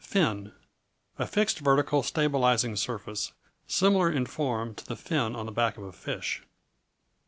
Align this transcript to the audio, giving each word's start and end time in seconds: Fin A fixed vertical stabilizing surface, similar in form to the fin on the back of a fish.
Fin 0.03 0.51
A 1.19 1.27
fixed 1.27 1.59
vertical 1.59 2.01
stabilizing 2.01 2.75
surface, 2.75 3.33
similar 3.67 4.11
in 4.11 4.25
form 4.25 4.73
to 4.73 4.83
the 4.83 4.95
fin 4.95 5.35
on 5.35 5.45
the 5.45 5.51
back 5.51 5.77
of 5.77 5.83
a 5.83 5.91
fish. 5.91 6.41